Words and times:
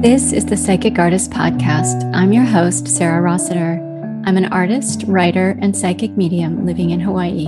This 0.00 0.32
is 0.32 0.46
the 0.46 0.56
Psychic 0.56 0.98
Artist 0.98 1.30
Podcast. 1.30 2.10
I'm 2.14 2.32
your 2.32 2.46
host, 2.46 2.88
Sarah 2.88 3.20
Rossiter. 3.20 3.74
I'm 4.24 4.38
an 4.38 4.50
artist, 4.50 5.04
writer, 5.06 5.58
and 5.60 5.76
psychic 5.76 6.16
medium 6.16 6.64
living 6.64 6.88
in 6.88 7.00
Hawaii. 7.00 7.44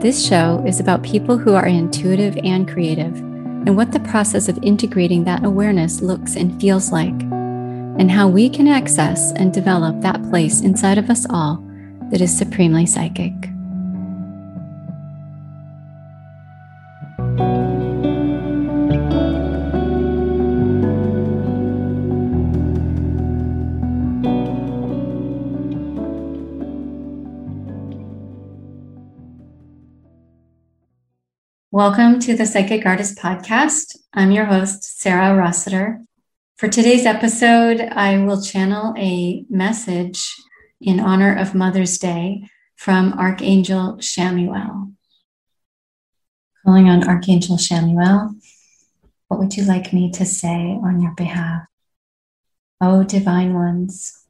This 0.00 0.26
show 0.26 0.64
is 0.66 0.80
about 0.80 1.02
people 1.02 1.36
who 1.36 1.52
are 1.52 1.66
intuitive 1.66 2.38
and 2.44 2.66
creative, 2.66 3.14
and 3.18 3.76
what 3.76 3.92
the 3.92 4.00
process 4.00 4.48
of 4.48 4.58
integrating 4.62 5.24
that 5.24 5.44
awareness 5.44 6.00
looks 6.00 6.34
and 6.34 6.58
feels 6.58 6.92
like, 6.92 7.20
and 7.20 8.10
how 8.10 8.26
we 8.26 8.48
can 8.48 8.68
access 8.68 9.30
and 9.32 9.52
develop 9.52 10.00
that 10.00 10.22
place 10.30 10.62
inside 10.62 10.96
of 10.96 11.10
us 11.10 11.26
all 11.28 11.62
that 12.10 12.22
is 12.22 12.34
supremely 12.34 12.86
psychic. 12.86 13.51
Welcome 31.74 32.20
to 32.20 32.36
the 32.36 32.44
Psychic 32.44 32.84
Artist 32.84 33.16
Podcast. 33.16 33.96
I'm 34.12 34.30
your 34.30 34.44
host, 34.44 35.00
Sarah 35.00 35.34
Rossiter. 35.34 36.02
For 36.58 36.68
today's 36.68 37.06
episode, 37.06 37.80
I 37.80 38.18
will 38.18 38.42
channel 38.42 38.92
a 38.98 39.46
message 39.48 40.34
in 40.82 41.00
honor 41.00 41.34
of 41.34 41.54
Mother's 41.54 41.96
Day 41.96 42.46
from 42.76 43.14
Archangel 43.14 43.94
Chamuel. 44.00 44.92
Calling 46.62 46.90
on 46.90 47.08
Archangel 47.08 47.56
Chamuel, 47.56 48.38
what 49.28 49.40
would 49.40 49.56
you 49.56 49.64
like 49.64 49.94
me 49.94 50.10
to 50.10 50.26
say 50.26 50.78
on 50.84 51.00
your 51.00 51.14
behalf? 51.14 51.62
Oh, 52.82 53.02
divine 53.02 53.54
ones, 53.54 54.26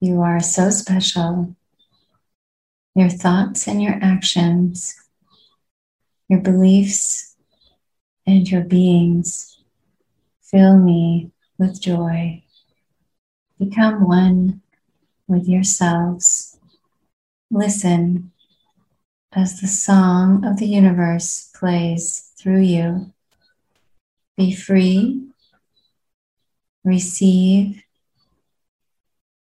you 0.00 0.22
are 0.22 0.40
so 0.40 0.70
special. 0.70 1.54
Your 2.94 3.10
thoughts 3.10 3.68
and 3.68 3.82
your 3.82 3.98
actions 4.00 4.94
your 6.28 6.40
beliefs 6.40 7.36
and 8.26 8.48
your 8.48 8.62
beings 8.62 9.58
fill 10.42 10.76
me 10.76 11.30
with 11.58 11.80
joy. 11.80 12.42
Become 13.58 14.06
one 14.06 14.60
with 15.26 15.48
yourselves. 15.48 16.58
Listen 17.50 18.32
as 19.32 19.60
the 19.60 19.66
song 19.66 20.44
of 20.44 20.58
the 20.58 20.66
universe 20.66 21.50
plays 21.54 22.32
through 22.38 22.60
you. 22.60 23.12
Be 24.36 24.54
free, 24.54 25.28
receive 26.84 27.82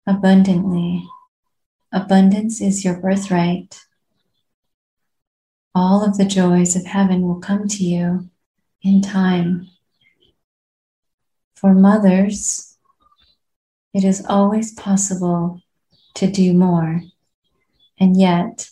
abundantly. 0.06 1.08
Abundance 1.92 2.60
is 2.60 2.84
your 2.84 2.96
birthright 2.96 3.80
all 5.78 6.04
of 6.04 6.18
the 6.18 6.24
joys 6.24 6.74
of 6.74 6.84
heaven 6.84 7.22
will 7.22 7.38
come 7.38 7.68
to 7.68 7.84
you 7.84 8.28
in 8.82 9.00
time. 9.00 9.68
For 11.54 11.72
mothers, 11.72 12.76
it 13.94 14.02
is 14.02 14.26
always 14.28 14.74
possible 14.74 15.60
to 16.14 16.28
do 16.28 16.52
more, 16.52 17.02
and 18.00 18.18
yet 18.18 18.68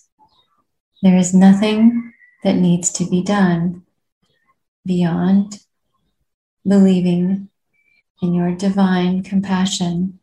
there 1.01 1.17
is 1.17 1.33
nothing 1.33 2.13
that 2.43 2.57
needs 2.57 2.91
to 2.95 3.09
be 3.09 3.23
done 3.23 3.85
beyond 4.85 5.61
believing 6.67 7.49
in 8.21 8.35
your 8.35 8.53
divine 8.53 9.23
compassion. 9.23 10.19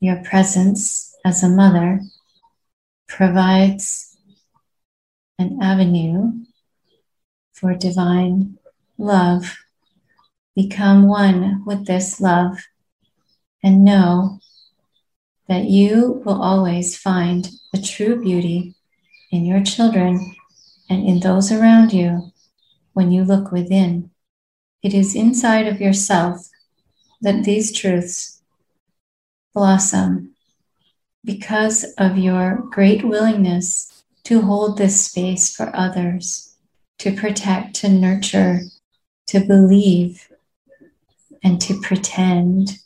Your 0.00 0.16
presence 0.24 1.14
as 1.26 1.42
a 1.42 1.48
mother 1.48 2.00
provides 3.06 4.13
an 5.44 5.62
avenue 5.62 6.32
for 7.52 7.74
divine 7.74 8.58
love. 8.96 9.56
Become 10.56 11.06
one 11.08 11.64
with 11.66 11.86
this 11.86 12.20
love 12.20 12.58
and 13.62 13.84
know 13.84 14.38
that 15.48 15.64
you 15.64 16.22
will 16.24 16.42
always 16.42 16.96
find 16.96 17.50
the 17.72 17.82
true 17.82 18.22
beauty 18.22 18.74
in 19.30 19.44
your 19.44 19.62
children 19.62 20.34
and 20.88 21.06
in 21.06 21.20
those 21.20 21.52
around 21.52 21.92
you 21.92 22.32
when 22.92 23.10
you 23.12 23.24
look 23.24 23.52
within. 23.52 24.10
It 24.82 24.94
is 24.94 25.14
inside 25.14 25.66
of 25.66 25.80
yourself 25.80 26.48
that 27.20 27.44
these 27.44 27.72
truths 27.72 28.40
blossom 29.52 30.34
because 31.24 31.84
of 31.96 32.18
your 32.18 32.62
great 32.70 33.04
willingness 33.04 33.93
to 34.24 34.40
hold 34.40 34.78
this 34.78 35.04
space 35.04 35.54
for 35.54 35.74
others, 35.74 36.56
to 36.98 37.12
protect, 37.12 37.74
to 37.76 37.88
nurture, 37.88 38.60
to 39.26 39.40
believe, 39.40 40.28
and 41.42 41.60
to 41.60 41.80
pretend. 41.80 42.78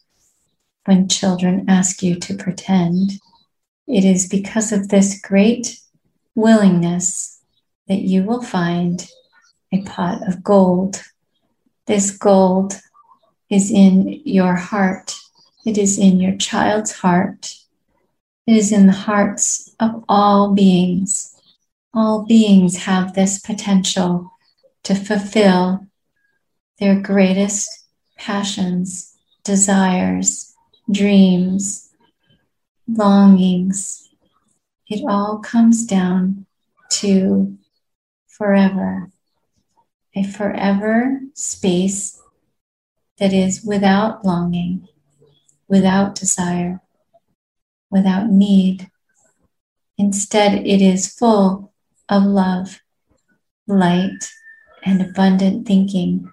When 0.84 1.09
children 1.09 1.66
ask 1.69 2.03
you 2.03 2.16
to 2.16 2.34
pretend, 2.34 3.21
it 3.87 4.04
is 4.04 4.28
because 4.28 4.72
of 4.72 4.88
this 4.88 5.21
great 5.21 5.81
willingness 6.34 7.41
that 7.88 8.00
you 8.00 8.22
will 8.22 8.43
find 8.43 9.06
a 9.72 9.82
pot 9.82 10.26
of 10.26 10.43
gold. 10.43 11.03
This 11.87 12.10
gold 12.10 12.81
is 13.50 13.70
in 13.70 14.22
your 14.25 14.55
heart, 14.55 15.15
it 15.66 15.76
is 15.76 15.99
in 15.99 16.20
your 16.20 16.37
child's 16.37 16.93
heart 16.93 17.55
it 18.48 18.56
is 18.56 18.72
in 18.72 18.86
the 18.86 18.92
hearts 18.92 19.75
of 19.78 20.03
all 20.09 20.54
beings. 20.54 21.38
All 21.92 22.25
beings 22.25 22.78
have 22.78 23.12
this 23.12 23.38
potential 23.38 24.32
to 24.84 24.94
fulfill 24.94 25.86
their 26.78 26.98
greatest 26.98 27.69
passions, 28.16 29.14
desires, 29.44 30.54
dreams, 30.91 31.91
longings. 32.88 34.08
It 34.87 35.04
all 35.06 35.41
comes 35.41 35.84
down 35.84 36.47
to 36.92 37.58
forever, 38.28 39.10
a 40.16 40.22
forever 40.22 41.20
space 41.34 42.19
that 43.19 43.34
is 43.34 43.62
without 43.62 44.25
longing, 44.25 44.88
without 45.69 46.14
desire 46.14 46.81
without 47.91 48.28
need. 48.28 48.91
Instead, 49.97 50.66
it 50.66 50.81
is 50.81 51.12
full 51.12 51.72
of 52.09 52.25
love, 52.25 52.81
light, 53.66 54.31
and 54.84 55.03
abundant 55.03 55.66
thinking. 55.66 56.32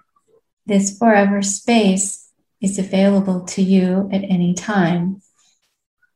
This 0.66 0.96
forever 0.96 1.42
space 1.42 2.30
is 2.60 2.78
available 2.78 3.40
to 3.46 3.62
you 3.62 4.08
at 4.12 4.22
any 4.22 4.54
time. 4.54 5.22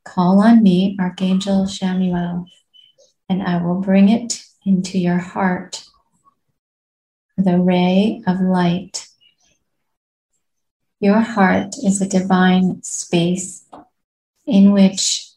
Call 0.04 0.40
on 0.40 0.62
me, 0.62 0.96
Archangel 0.98 1.66
Chamuel, 1.66 2.46
and 3.28 3.42
I 3.42 3.62
will 3.62 3.80
bring 3.80 4.08
it 4.08 4.44
into 4.64 4.98
your 4.98 5.18
heart 5.18 5.84
the 7.44 7.58
ray 7.58 8.22
of 8.26 8.40
light. 8.40 9.08
Your 11.00 11.20
heart 11.20 11.76
is 11.82 12.00
a 12.00 12.08
divine 12.08 12.82
space 12.82 13.64
in 14.46 14.72
which 14.72 15.29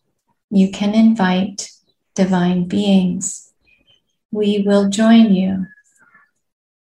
you 0.55 0.69
can 0.71 0.93
invite 0.93 1.71
divine 2.15 2.67
beings. 2.67 3.51
We 4.31 4.63
will 4.65 4.89
join 4.89 5.33
you 5.33 5.65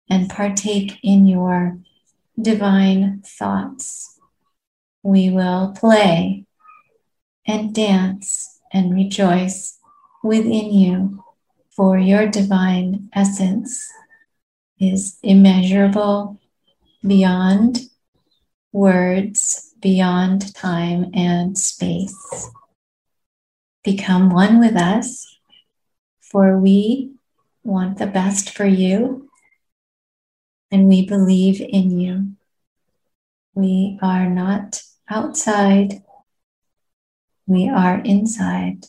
and 0.09 0.31
partake 0.31 0.99
in 1.03 1.27
your 1.27 1.79
divine 2.41 3.23
thoughts. 3.25 4.19
We 5.03 5.31
will 5.31 5.75
play 5.77 6.45
and 7.47 7.75
dance 7.75 8.61
and 8.73 8.95
rejoice 8.95 9.79
within 10.23 10.73
you, 10.73 11.25
for 11.71 11.99
your 11.99 12.27
divine 12.27 13.09
essence 13.12 13.93
is 14.79 15.19
immeasurable 15.23 16.39
beyond 17.07 17.81
words, 18.73 19.73
beyond 19.81 20.55
time 20.55 21.11
and 21.15 21.57
space. 21.57 22.51
Become 23.87 24.31
one 24.31 24.59
with 24.59 24.75
us, 24.75 25.38
for 26.21 26.59
we 26.59 27.12
want 27.62 27.99
the 27.99 28.09
best 28.09 28.50
for 28.50 28.67
you 28.67 29.31
and 30.73 30.88
we 30.88 31.06
believe 31.06 31.61
in 31.61 31.97
you. 32.00 32.33
We 33.55 33.97
are 34.03 34.29
not 34.29 34.83
outside, 35.09 36.03
we 37.47 37.69
are 37.69 38.00
inside. 38.00 38.87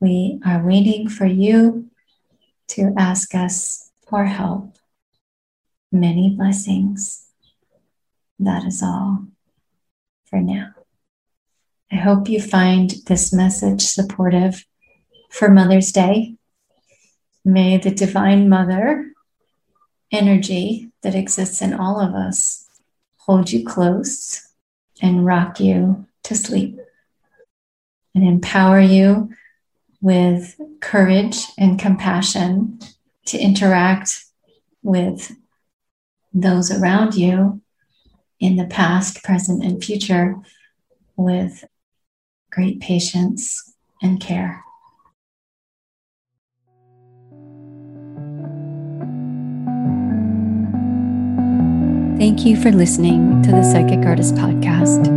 We 0.00 0.40
are 0.42 0.64
waiting 0.64 1.10
for 1.10 1.26
you 1.26 1.90
to 2.68 2.94
ask 2.96 3.34
us 3.34 3.90
for 4.08 4.24
help. 4.24 4.78
Many 5.92 6.34
blessings. 6.34 7.28
that 8.38 8.64
is 8.64 8.82
all 8.82 9.26
for 10.24 10.40
now. 10.40 10.81
I 11.92 11.96
hope 11.96 12.30
you 12.30 12.40
find 12.40 12.90
this 13.06 13.34
message 13.34 13.82
supportive 13.82 14.64
for 15.28 15.50
Mother's 15.50 15.92
Day. 15.92 16.36
May 17.44 17.76
the 17.76 17.90
Divine 17.90 18.48
Mother 18.48 19.12
energy 20.10 20.90
that 21.02 21.14
exists 21.14 21.60
in 21.60 21.74
all 21.74 22.00
of 22.00 22.14
us 22.14 22.66
hold 23.18 23.52
you 23.52 23.62
close 23.62 24.48
and 25.02 25.26
rock 25.26 25.60
you 25.60 26.06
to 26.22 26.34
sleep 26.34 26.78
and 28.14 28.24
empower 28.24 28.80
you 28.80 29.28
with 30.00 30.58
courage 30.80 31.44
and 31.58 31.78
compassion 31.78 32.78
to 33.26 33.38
interact 33.38 34.24
with 34.82 35.30
those 36.32 36.70
around 36.70 37.14
you 37.14 37.60
in 38.40 38.56
the 38.56 38.66
past, 38.66 39.22
present, 39.22 39.62
and 39.62 39.84
future 39.84 40.36
with 41.16 41.64
great 42.52 42.80
patience 42.80 43.74
and 44.02 44.20
care. 44.20 44.62
Thank 52.18 52.46
you 52.46 52.60
for 52.60 52.70
listening 52.70 53.42
to 53.42 53.50
the 53.50 53.64
Psychic 53.64 54.06
Artist 54.06 54.36
Podcast. 54.36 55.08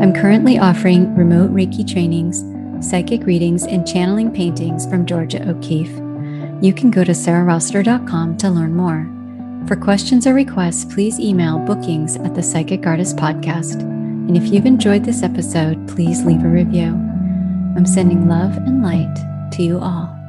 I'm 0.00 0.14
currently 0.14 0.58
offering 0.58 1.14
remote 1.14 1.52
Reiki 1.52 1.86
trainings, 1.86 2.42
psychic 2.86 3.24
readings, 3.24 3.64
and 3.64 3.86
channeling 3.86 4.32
paintings 4.32 4.86
from 4.86 5.04
Georgia 5.04 5.46
O'Keeffe. 5.46 5.94
You 6.62 6.72
can 6.72 6.90
go 6.90 7.04
to 7.04 7.12
sarahrossiter.com 7.12 8.38
to 8.38 8.50
learn 8.50 8.74
more. 8.74 9.10
For 9.66 9.76
questions 9.76 10.26
or 10.26 10.32
requests, 10.32 10.86
please 10.86 11.20
email 11.20 11.58
bookings 11.58 12.16
at 12.16 12.34
the 12.34 12.42
Psychic 12.42 12.86
Artist 12.86 13.16
Podcast. 13.16 14.03
And 14.26 14.36
if 14.36 14.50
you've 14.50 14.66
enjoyed 14.66 15.04
this 15.04 15.22
episode, 15.22 15.86
please 15.86 16.24
leave 16.24 16.44
a 16.44 16.48
review. 16.48 16.94
I'm 17.76 17.84
sending 17.84 18.26
love 18.26 18.56
and 18.56 18.82
light 18.82 19.50
to 19.52 19.62
you 19.62 19.78
all. 19.78 20.23